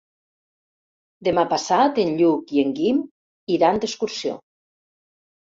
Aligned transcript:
Demà 1.27 1.43
passat 1.51 2.01
en 2.05 2.15
Lluc 2.21 2.55
i 2.57 2.63
en 2.63 2.73
Guim 2.79 3.05
iran 3.59 3.81
d'excursió. 3.85 4.35